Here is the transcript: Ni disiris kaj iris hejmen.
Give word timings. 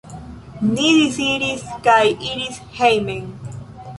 Ni 0.69 0.85
disiris 0.99 1.67
kaj 1.87 1.99
iris 2.31 2.57
hejmen. 2.79 3.31